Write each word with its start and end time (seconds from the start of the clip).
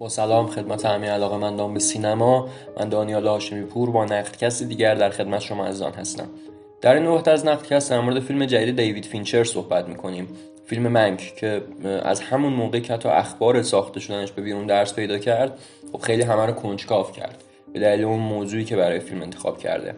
با 0.00 0.08
سلام 0.08 0.46
خدمت 0.46 0.86
همه 0.86 1.10
علاقه 1.10 1.36
مندان 1.36 1.74
به 1.74 1.80
سینما 1.80 2.48
من 2.78 2.88
دانیال 2.88 3.26
هاشمی 3.26 3.62
پور 3.62 3.90
با 3.90 4.04
نقدکست 4.04 4.62
دیگر 4.62 4.94
در 4.94 5.10
خدمت 5.10 5.40
شما 5.40 5.66
عزیزان 5.66 5.92
هستم. 5.92 6.28
در 6.80 6.94
این 6.94 7.02
نوبت 7.02 7.28
از 7.28 7.46
نقدکست 7.46 7.90
در 7.90 8.00
مورد 8.00 8.20
فیلم 8.20 8.46
جدید 8.46 8.76
دیوید 8.76 9.04
فینچر 9.04 9.44
صحبت 9.44 9.88
می‌کنیم. 9.88 10.28
فیلم 10.66 10.88
منک 10.88 11.34
که 11.36 11.62
از 12.02 12.20
همون 12.20 12.52
موقع 12.52 12.80
که 12.80 12.96
تا 12.96 13.10
اخبار 13.10 13.62
ساخته 13.62 14.00
شدنش 14.00 14.32
به 14.32 14.42
بیرون 14.42 14.66
درز 14.66 14.94
پیدا 14.94 15.18
کرد 15.18 15.58
خب 15.92 16.00
خیلی 16.00 16.22
همه 16.22 16.46
رو 16.46 16.52
کنجکاو 16.52 17.06
کرد. 17.06 17.44
به 17.72 17.80
دلیل 17.80 18.04
اون 18.04 18.18
موضوعی 18.18 18.64
که 18.64 18.76
برای 18.76 19.00
فیلم 19.00 19.22
انتخاب 19.22 19.58
کرده. 19.58 19.94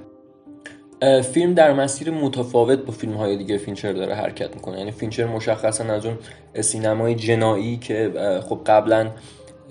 فیلم 1.23 1.55
در 1.55 1.73
مسیر 1.73 2.11
متفاوت 2.11 2.79
با 2.79 2.93
فیلم 2.93 3.13
های 3.13 3.37
دیگه 3.37 3.59
فینچر 3.59 3.93
داره 3.93 4.15
حرکت 4.15 4.55
می‌کنه. 4.55 4.79
یعنی 4.79 4.91
فینچر 4.91 5.25
مشخصا 5.25 5.85
از 5.85 6.07
اون 6.07 6.19
سینمای 6.61 7.15
جنایی 7.15 7.77
که 7.77 8.13
خب 8.49 8.61
قبلا 8.67 9.11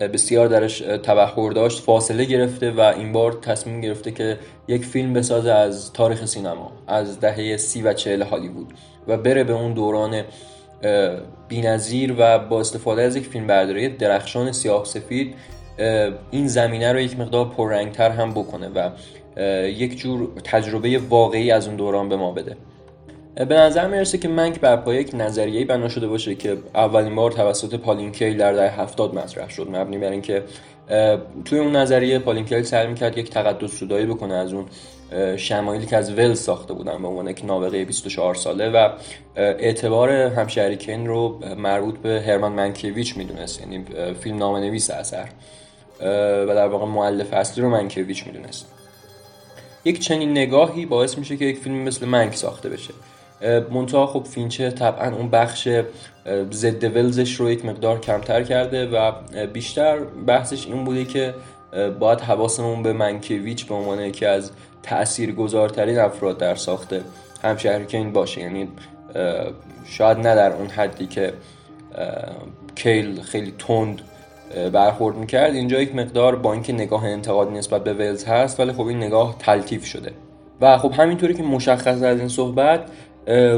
بسیار 0.08 0.48
درش 0.48 0.80
تبهر 0.80 1.52
داشت 1.52 1.80
فاصله 1.80 2.26
گرفته 2.26 2.72
و 2.72 2.80
این 2.80 3.12
بار 3.12 3.34
تصمیم 3.34 3.82
گرفته 3.82 4.12
که 4.12 4.40
یک 4.68 4.86
فیلم 4.86 5.14
بسازه 5.14 5.52
از 5.52 5.94
تاریخ 5.94 6.26
سینما 6.26 6.72
از 6.88 7.20
دهه 7.20 7.58
سی 7.58 7.82
و 7.82 7.94
چهل 7.94 8.22
هالیوود 8.22 8.74
و 9.08 9.18
بره 9.18 9.44
به 9.44 9.54
اون 9.54 9.74
دوران 9.74 10.24
بینظیر 11.48 12.16
و 12.18 12.40
با 12.40 12.60
استفاده 12.60 13.02
از 13.02 13.16
یک 13.16 13.26
فیلم 13.26 13.48
برداری 13.48 13.90
درخشان 13.90 14.52
سیاه 14.52 14.86
سفید 14.86 15.36
این 16.32 16.48
زمینه 16.48 16.94
رو 16.94 17.00
یک 17.00 17.20
مقدار 17.20 17.50
پررنگتر 17.50 18.10
هم 18.10 18.32
بکنه 18.32 18.70
و 18.70 18.90
یک 19.68 19.98
جور 19.98 20.30
تجربه 20.44 20.98
واقعی 21.10 21.52
از 21.52 21.68
اون 21.68 21.76
دوران 21.76 22.10
به 22.10 22.16
ما 22.16 22.32
بده. 22.32 22.58
به 23.36 23.56
نظر 23.56 23.88
می‌رسه 23.88 24.18
که 24.18 24.28
منک 24.28 24.60
بر 24.60 24.76
پای 24.76 24.98
یک 24.98 25.12
نظریه 25.14 25.66
بنا 25.66 25.90
شده 25.90 26.08
باشه 26.08 26.36
که 26.36 26.58
اولین 26.76 27.16
بار 27.16 27.32
توسط 27.32 27.76
پالین 27.76 28.12
کیل 28.12 28.38
در 28.38 28.54
دهه 28.54 28.82
هفتاد 28.82 29.16
مطرح 29.16 29.50
شد. 29.50 29.68
مبنی 29.70 29.98
بر 29.98 30.12
اینکه 30.12 30.44
توی 31.46 31.60
اون 31.60 31.76
نظریه 31.76 32.20
پالین 32.20 32.46
کیل 32.46 32.64
سعی 32.64 32.88
می‌کرد 32.88 33.18
یک 33.18 33.30
تقدس 33.30 33.72
سودایی 33.72 34.06
بکنه 34.06 34.34
از 34.34 34.54
اون 34.54 34.66
شمایلی 35.38 35.86
که 35.86 35.98
از 35.98 36.14
ول 36.14 36.34
ساخته 36.34 36.74
بودن 36.74 37.02
به 37.02 37.08
عنوان 37.08 37.28
یک 37.28 37.46
نابغه 37.46 37.86
24 37.86 38.36
ساله 38.36 38.70
و 38.70 38.90
اعتبار 39.36 40.10
همشهری 40.10 40.78
کین 40.78 41.08
رو 41.08 41.40
مربوط 41.58 41.98
به 41.98 42.24
هرمان 42.28 42.52
منکیویچ 42.52 43.18
می‌دونست. 43.18 43.62
یعنی 43.62 43.86
فیلم 44.20 44.38
نام 44.38 44.56
نویس 44.56 44.90
اثر 44.90 45.28
و 46.48 46.48
در 46.48 46.68
واقع 46.68 46.86
معلف 46.86 47.34
اصلی 47.34 47.64
رو 47.64 47.70
منکیویچ 47.70 48.28
می‌دونست. 48.28 48.66
یک 49.86 50.00
چنین 50.00 50.32
نگاهی 50.32 50.86
باعث 50.86 51.18
میشه 51.18 51.38
که 51.38 51.46
یک 51.46 51.58
فیلم 51.58 51.76
مثل 51.76 52.06
منک 52.06 52.36
ساخته 52.36 52.70
بشه. 52.70 52.94
منتها 53.72 54.08
خب 54.08 54.24
فینچه 54.24 54.72
طبعا 54.72 55.16
اون 55.16 55.30
بخش 55.30 55.68
ضد 56.52 56.96
ولزش 56.96 57.36
رو 57.36 57.52
یک 57.52 57.66
مقدار 57.66 58.00
کمتر 58.00 58.44
کرده 58.44 58.86
و 58.86 59.12
بیشتر 59.54 59.98
بحثش 60.28 60.68
این 60.68 60.84
بوده 60.84 61.06
که 61.06 61.34
باید 62.00 62.22
حواسمون 62.22 62.84
به 62.84 62.94
منکیویچ 62.94 63.66
به 63.66 63.76
عنوان 63.76 64.02
یکی 64.02 64.26
از 64.26 64.52
تأثیر 64.84 65.32
گذارترین 65.32 66.00
افراد 66.00 66.38
در 66.38 66.56
ساخته 66.56 67.02
این 67.92 68.14
باشه. 68.14 68.42
یعنی 68.42 68.68
شاید 69.86 70.18
نه 70.18 70.36
در 70.36 70.54
اون 70.54 70.68
حدی 70.68 71.08
که 71.08 71.34
کیل 72.76 73.22
خیلی 73.22 73.54
تند 73.60 74.02
برخورد 74.74 75.16
می‌کرد. 75.16 75.54
اینجا 75.54 75.82
یک 75.82 75.96
مقدار 75.96 76.36
با 76.36 76.54
اینکه 76.54 76.74
نگاه 76.74 77.06
انتقادی 77.06 77.58
نسبت 77.58 77.84
به 77.84 77.94
ولز 77.94 78.26
هست 78.26 78.60
ولی 78.60 78.72
خب 78.72 78.86
این 78.86 78.98
نگاه 78.98 79.36
تلتیف 79.40 79.86
شده. 79.86 80.12
و 80.62 80.78
خب 80.78 80.92
همینطوری 80.92 81.34
که 81.34 81.44
مشخصه 81.44 82.04
از 82.04 82.20
این 82.20 82.28
صحبت 82.28 82.82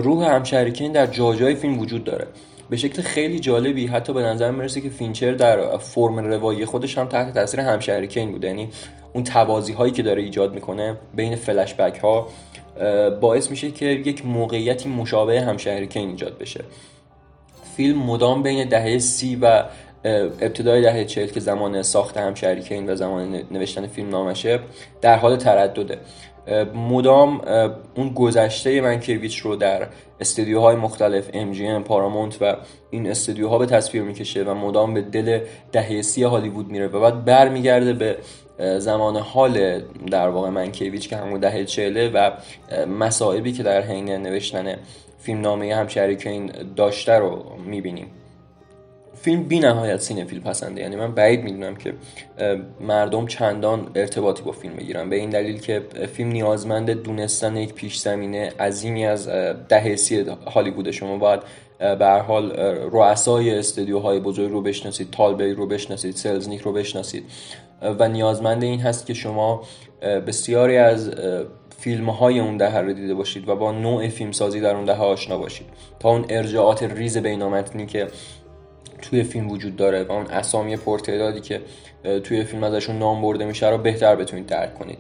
روح 0.04 0.26
همشهری 0.26 0.68
کین 0.68 0.92
در 0.92 1.06
جاجای 1.06 1.56
فیلم 1.56 1.80
وجود 1.80 2.04
داره. 2.04 2.28
به 2.70 2.78
شکل 2.78 3.02
خیلی 3.02 3.40
جالبی 3.40 3.88
حتی 3.88 4.14
به 4.14 4.22
نظر 4.22 4.52
می‌رسه 4.52 4.82
که 4.82 4.90
فینچر 4.90 5.32
در 5.32 5.78
فرم 5.78 6.20
روایی 6.20 6.66
خودش 6.66 6.98
هم 6.98 7.08
تحت 7.08 7.34
تاثیر 7.34 7.60
همشهری 7.60 8.06
کین 8.06 8.32
بوده. 8.32 8.48
یعنی 8.48 8.70
اون 9.14 9.24
توازی 9.24 9.74
هایی 9.74 9.92
که 9.92 10.04
داره 10.04 10.22
ایجاد 10.22 10.54
می‌کنه 10.54 10.98
بین 11.16 11.36
فلش 11.36 11.74
بک 11.74 12.00
ها 12.00 12.28
باعث 13.22 13.50
میشه 13.52 13.72
که 13.72 13.86
یک 13.86 14.26
موقعیتی 14.26 14.90
مشابه 14.90 15.42
همشهری 15.42 15.85
کین 15.85 16.10
ایجاد 16.10 16.38
بشه. 16.38 16.64
فیلم 17.78 18.00
مدام 18.00 18.44
بین 18.44 18.70
دهه 18.70 18.98
سی 18.98 19.36
و 19.36 19.64
ابتدای 20.06 20.82
دهه 20.82 21.06
چهل 21.06 21.28
که 21.28 21.40
زمان 21.40 21.82
ساخت 21.82 22.18
همشهری 22.18 22.64
کین 22.64 22.90
و 22.90 22.96
زمان 22.96 23.42
نوشتن 23.52 23.88
فیلمنامشه 23.88 24.60
در 25.02 25.16
حال 25.18 25.36
تردده. 25.36 25.98
مدام 26.76 27.42
اون 27.96 28.14
گذشته 28.14 28.82
منکیویچ 28.82 29.38
رو 29.38 29.56
در 29.56 29.88
استودیوهای 30.20 30.76
مختلف 30.76 31.30
MGM 31.30 31.84
پارامونت 31.86 32.42
و 32.42 32.56
این 32.92 33.10
استودیوها 33.10 33.58
به 33.58 33.66
تصویر 33.66 34.04
می‌کشه 34.04 34.44
و 34.44 34.54
مدام 34.54 34.94
به 34.94 35.02
دل 35.02 35.40
دهه 35.72 36.02
سی 36.02 36.24
هالیوود 36.24 36.68
میره 36.68 36.88
و 36.88 37.00
بعد 37.00 37.26
برمیگرده 37.26 37.94
به 37.94 38.18
زمان 38.80 39.18
حال 39.18 39.82
در 40.12 40.30
واقع 40.30 40.50
منکیویچ 40.50 41.10
که 41.10 41.18
همون 41.18 41.40
دهه 41.40 41.66
چهله 41.66 42.10
و 42.10 42.32
مسائبی 43.00 43.52
که 43.52 43.64
در 43.64 43.82
حین 43.82 44.10
نوشتن 44.10 44.76
فیلم 45.20 45.42
نامه 45.42 45.76
همشهریکین 45.76 46.52
داشته 46.76 47.14
رو 47.14 47.44
می‌بینیم. 47.66 48.08
فیلم 49.24 49.44
بی 49.44 49.60
نهایت 49.60 50.02
سینفیل 50.02 50.42
پسنده. 50.42 50.82
یعنی 50.82 50.96
من 50.96 51.14
بعید 51.14 51.44
می‌دونم 51.44 51.76
که 51.76 51.94
مردم 52.82 53.28
چندان 53.28 53.92
ارتباطی 53.96 54.44
با 54.44 54.52
فیلم 54.52 54.76
بگیرن. 54.76 55.10
به 55.10 55.16
این 55.16 55.30
دلیل 55.30 55.60
که 55.60 55.82
فیلم 56.14 56.30
نیازمند 56.30 56.90
دونستن 56.90 57.58
یک 57.58 57.74
پیش 57.74 57.98
زمینه 57.98 58.54
عظیمی 58.60 59.06
از 59.06 59.30
دهه 59.70 59.96
سی 59.96 60.26
هالیوود 60.48 60.92
شما. 60.92 61.18
باید 61.18 61.40
به 61.80 62.06
هر 62.06 62.20
حال 62.20 62.52
رؤسای 62.92 63.60
استودیوهای 63.60 64.20
بزرگ 64.20 64.52
رو 64.52 64.62
بشناسید 64.62 65.12
تالبی 65.12 65.54
رو 65.54 65.68
بشناسید 65.68 66.16
سلزنیک 66.16 66.62
رو 66.62 66.74
بشناسید. 66.74 67.24
و 68.00 68.08
نیازمند 68.08 68.64
این 68.64 68.80
هست 68.80 69.06
که 69.06 69.14
شما 69.14 69.64
بسیاری 70.28 70.78
از 70.78 71.12
فیلم 71.80 72.10
های 72.10 72.40
اون 72.40 72.58
دهه 72.58 72.78
رو 72.78 72.94
دیده 72.94 73.14
باشید 73.14 73.50
و 73.50 73.56
با 73.56 73.72
نوع 73.72 74.10
فیلم 74.10 74.32
سازی 74.32 74.62
در 74.62 74.76
اون 74.76 74.86
دهه 74.86 75.02
آشنا 75.02 75.38
باشید. 75.38 75.68
تا 76.00 76.10
اون 76.10 76.26
ارجاعات 76.30 76.84
ریز 76.84 77.18
بینامتنی 77.18 77.86
که 77.86 78.08
توی 79.02 79.24
فیلم 79.24 79.52
وجود 79.52 79.76
داره 79.76 80.04
و 80.04 80.12
اون 80.12 80.26
اسامی 80.26 80.78
پرتعدادی 80.78 81.42
که 81.42 81.62
توی 82.24 82.44
فیلم 82.44 82.64
ازشون 82.64 83.00
نام 83.00 83.22
برده 83.22 83.46
میشه 83.46 83.70
رو 83.70 83.78
بهتر 83.78 84.16
بتونید 84.16 84.46
درک 84.46 84.74
کنید. 84.74 84.98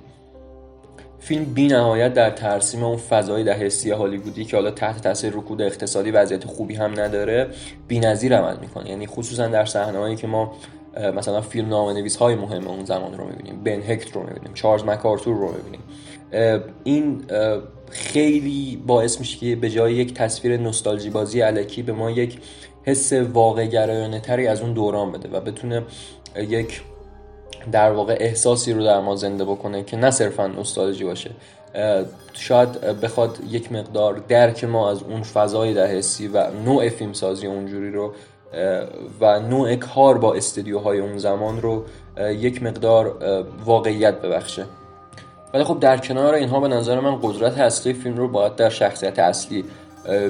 فیلم 1.20 1.46
بی 1.46 1.68
نهایت 1.68 2.14
در 2.14 2.30
ترسیم 2.30 2.84
اون 2.84 2.98
فضای 2.98 3.44
دهه 3.44 3.70
سی 3.70 3.92
هالیوودی 3.92 4.46
که 4.46 4.58
حالا 4.58 4.72
تحت 4.72 5.02
تاثیر 5.02 5.34
رکود 5.34 5.62
اقتصادی 5.62 6.12
وضعیت 6.12 6.46
خوبی 6.46 6.76
هم 6.76 7.00
نداره 7.00 7.48
بی‌نظیر 7.88 8.38
عمل 8.38 8.58
می‌کنه. 8.60 8.90
یعنی 8.90 9.08
خصوصا 9.08 9.48
در 9.48 9.66
صحنه‌هایی 9.66 10.16
که 10.16 10.28
ما 10.28 10.56
مثلا 11.16 11.42
فیلم 11.42 11.70
نام 11.70 11.90
نویس 11.90 12.16
های 12.16 12.36
مهم 12.36 12.68
اون 12.68 12.86
زمان 12.86 13.18
رو 13.18 13.26
می‌بینیم. 13.28 13.64
بن 13.64 13.92
هکت 13.92 14.12
رو 14.12 14.24
می‌بینیم. 14.24 14.54
چارلز 14.54 14.84
مکارتور 14.84 15.36
رو 15.36 15.52
می‌بینیم. 15.52 15.82
این 16.84 17.22
خیلی 17.90 18.84
باعث 18.88 19.20
میشه 19.20 19.38
که 19.38 19.56
به 19.56 19.70
جای 19.70 19.94
یک 19.94 20.14
تصویر 20.14 20.58
نوستالژی 20.58 21.10
بازی 21.10 21.42
علکی 21.42 21.82
به 21.82 21.94
ما 21.94 22.12
یک 22.12 22.40
حس 22.84 23.14
واقع 23.14 23.68
تری 24.20 24.48
از 24.48 24.62
اون 24.62 24.74
دوران 24.74 25.12
بده 25.12 25.30
و 25.30 25.42
بتونه 25.42 25.84
یک 26.36 26.82
در 27.72 27.92
واقع 27.92 28.18
احساسی 28.20 28.74
رو 28.74 28.84
در 28.84 29.00
ما 29.00 29.16
زنده 29.16 29.46
بکنه 29.46 29.84
که 29.84 29.98
نه 29.98 30.12
صرفا 30.12 30.48
نوستالژی 30.48 31.04
باشه. 31.04 31.32
شاید 32.34 32.72
بخواد 32.80 33.38
یک 33.50 33.72
مقدار 33.72 34.24
درک 34.28 34.64
ما 34.64 34.92
از 34.92 35.04
اون 35.04 35.24
فضای 35.24 35.74
ده 35.74 35.88
حسی 35.88 36.28
و 36.28 36.52
نوع 36.66 36.90
فیلمسازی 36.90 37.48
اونجوری 37.48 37.92
رو 37.92 38.14
و 39.22 39.40
نوع 39.40 39.76
کار 39.76 40.18
با 40.18 40.34
استدیوهای 40.34 41.00
اون 41.00 41.18
زمان 41.18 41.62
رو 41.62 41.86
یک 42.18 42.64
مقدار 42.64 43.16
واقعیت 43.66 44.22
ببخشه. 44.22 44.66
ولی 45.54 45.64
خب 45.64 45.80
در 45.80 45.98
کنار 45.98 46.34
اینها 46.34 46.60
به 46.60 46.68
نظر 46.68 47.00
من 47.00 47.20
قدرت 47.22 47.58
اصلی 47.58 47.94
فیلم 47.94 48.18
رو 48.18 48.28
باید 48.28 48.56
در 48.56 48.70
شخصیت 48.70 49.20
اصلی 49.20 49.66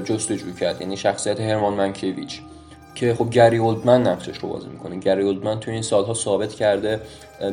جستجو 0.05 0.53
کرد 0.53 0.81
یعنی 0.81 0.97
شخصیت 0.97 1.41
هرمان 1.41 1.73
منکیویچ. 1.73 2.41
که 2.95 3.13
خب 3.13 3.29
گری 3.29 3.57
اولدمن 3.57 4.07
نقشش 4.07 4.37
رو 4.37 4.49
بازی 4.49 4.67
می‌کنه. 4.67 4.99
گری 4.99 5.23
اولدمن 5.23 5.59
تو 5.59 5.71
این 5.71 5.81
سالها 5.81 6.13
ثابت 6.13 6.53
کرده 6.53 6.99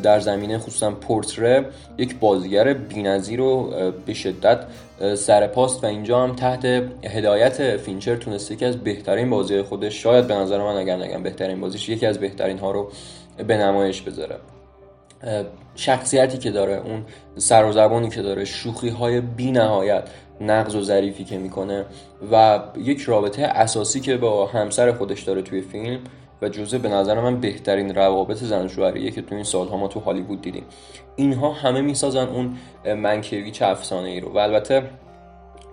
در 0.02 0.20
زمینه 0.20 0.58
خصوصا 0.58 0.90
پورتره 0.90 1.64
یک 1.98 2.18
بازیگر 2.18 2.72
بی‌نظیر 2.72 3.38
رو 3.38 3.72
به 4.06 4.14
شدت 4.14 4.66
سرپاست 5.14 5.84
و 5.84 5.86
اینجا 5.86 6.22
هم 6.22 6.36
تحت 6.36 6.64
هدایت 7.04 7.76
فینچر 7.76 8.16
تونسته 8.16 8.56
که 8.56 8.66
از 8.66 8.76
بهترین 8.76 9.30
بازی 9.30 9.62
خودش. 9.62 10.02
شاید 10.02 10.26
به 10.26 10.34
نظر 10.34 10.58
من 10.58 10.76
اگر 10.76 10.96
نگم 10.96 11.22
بهترین 11.22 11.60
بازیش 11.60 11.88
یکی 11.88 12.06
از 12.06 12.18
بهترین 12.18 12.58
ها 12.58 12.70
رو 12.70 12.90
به 13.46 13.56
نمایش 13.56 14.02
بذاره. 14.02 14.36
شخصیتی 15.74 16.38
که 16.38 16.50
داره 16.50 16.82
اون 16.84 17.04
سر 17.36 17.64
و 17.64 17.72
زبانی 17.72 18.08
که 18.08 18.22
داره 18.22 18.44
شوخی 18.44 18.88
های 18.88 19.20
بی 19.20 19.52
نهایت 19.52 20.08
نقض 20.40 20.74
و 20.74 20.82
ظریفی 20.82 21.24
که 21.24 21.38
می‌کنه 21.38 21.84
و 22.32 22.60
یک 22.78 23.00
رابطه 23.00 23.42
اساسی 23.42 24.00
که 24.00 24.16
با 24.16 24.46
همسر 24.46 24.92
خودش 24.92 25.22
داره 25.22 25.42
توی 25.42 25.60
فیلم 25.60 26.00
و 26.42 26.48
جزء 26.48 26.78
به 26.78 26.88
نظر 26.88 27.20
من 27.20 27.40
بهترین 27.40 27.94
روابط 27.94 28.36
زن 28.36 28.68
شوهریه 28.68 29.10
که 29.10 29.22
تو 29.22 29.34
این 29.34 29.44
سالها 29.44 29.76
ما 29.76 29.88
تو 29.88 30.00
هالیوود 30.00 30.42
دیدیم. 30.42 30.64
اینها 31.16 31.52
همه 31.52 31.80
می‌سازن 31.80 32.26
اون 32.28 32.56
منکیویچ 32.94 33.62
افسانه 33.62 34.08
ای 34.08 34.20
رو 34.20 34.32
و 34.32 34.38
البته 34.38 34.82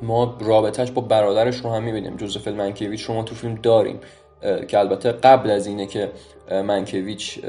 ما 0.02 0.38
رابطهش 0.40 0.92
با 0.92 1.02
برادرش 1.02 1.58
رو 1.58 1.70
هم 1.70 1.84
می‌بینیم. 1.84 2.18
جوزف 2.18 2.48
منکیویچ 2.48 3.02
رو 3.02 3.14
ما 3.14 3.24
تو 3.24 3.36
فیلم 3.36 3.56
داریم. 3.56 4.00
که 4.68 4.80
البته 4.80 5.12
قبل 5.12 5.51
از 5.51 5.68
اینه 5.68 5.86
که 5.86 6.12
منکویچ 6.51 7.39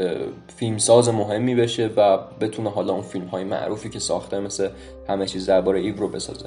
فیلمساز 0.57 1.09
مهمی 1.09 1.55
بشه 1.55 1.91
و 1.97 2.19
بتونه 2.41 2.71
حالا 2.71 2.93
اون 2.93 3.03
فیلم 3.03 3.27
های 3.27 3.45
معروفی 3.45 3.91
که 3.91 3.99
ساخته 3.99 4.41
مثل 4.41 4.69
همه 5.09 5.27
چیز 5.27 5.47
درباره 5.47 5.81
ایو 5.81 5.97
رو 5.97 6.09
بسازه. 6.09 6.47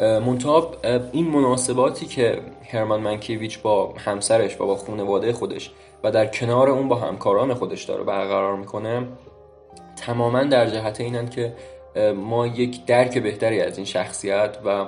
منتها 0.00 0.72
این 1.12 1.26
مناسباتی 1.30 2.06
که 2.06 2.40
هرمان 2.72 3.00
منکیویچ 3.00 3.62
با 3.62 3.94
همسرش 3.98 4.60
و 4.60 4.66
با 4.66 4.76
خانواده 4.76 5.32
خودش 5.32 5.72
و 6.04 6.10
در 6.10 6.26
کنار 6.26 6.70
اون 6.70 6.88
با 6.88 6.96
همکاران 6.96 7.54
خودش 7.54 7.84
داره 7.84 8.04
برقرار 8.04 8.56
می‌کنه 8.56 9.08
تماما 9.96 10.44
در 10.44 10.70
جهت 10.70 11.00
اینن 11.00 11.28
که 11.28 11.54
ما 12.16 12.46
یک 12.46 12.86
درک 12.86 13.18
بهتری 13.18 13.60
از 13.60 13.76
این 13.76 13.86
شخصیت 13.86 14.56
و 14.64 14.86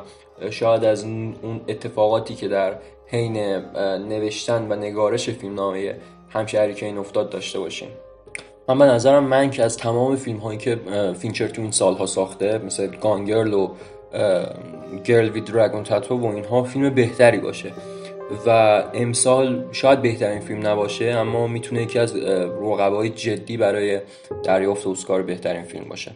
شاید 0.50 0.84
از 0.84 1.04
اون 1.04 1.60
اتفاقاتی 1.68 2.34
که 2.34 2.48
در 2.48 2.74
حین 3.06 3.36
نوشتن 4.08 4.72
و 4.72 4.76
نگارش 4.76 5.30
فیلمنامه 5.30 5.94
همشهری 6.28 6.74
که 6.74 6.86
این 6.86 6.98
افتاد 6.98 7.30
داشته 7.30 7.58
باشیم. 7.58 7.88
من 8.68 8.78
به 8.78 8.84
نظرم 8.84 9.24
منک 9.24 9.64
از 9.64 9.76
تمام 9.76 10.16
فیلم 10.16 10.38
هایی 10.38 10.58
که 10.58 10.78
فینچر 11.18 11.48
تو 11.48 11.62
این 11.62 11.70
سالها 11.70 12.06
ساخته 12.06 12.58
مثل 12.58 12.86
Gone 12.86 13.20
Girl 13.20 13.54
و 13.54 13.70
Girl 15.04 15.28
with 15.28 15.40
Dragon 15.40 15.82
Tattoo 15.82 16.18
و 16.18 16.26
اینها 16.26 16.62
فیلم 16.62 16.94
بهتری 16.94 17.38
باشه. 17.38 17.72
و 18.46 18.50
امسال 18.94 19.64
شاید 19.72 20.02
بهترین 20.02 20.40
فیلم 20.40 20.66
نباشه 20.66 21.04
اما 21.04 21.46
می‌تونه 21.46 21.82
یکی 21.82 21.98
از 21.98 22.16
رقبای 22.62 23.08
جدی 23.08 23.56
برای 23.56 24.00
دریافت 24.42 24.86
اسکار 24.86 25.22
بهترین 25.22 25.62
فیلم 25.62 25.84
باشه. 25.88 26.12